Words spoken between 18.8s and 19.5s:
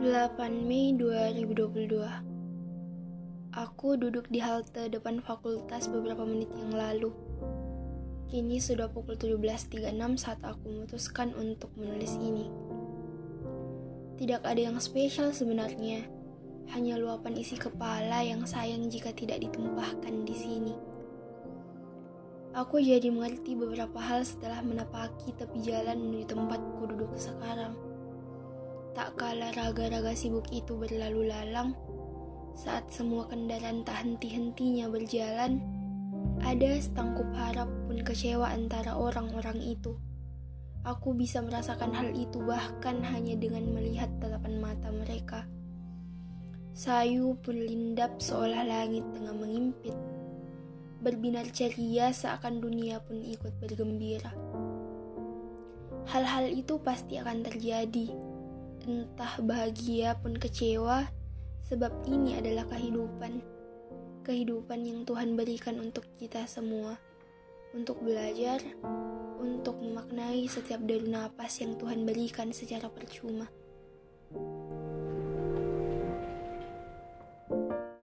jika tidak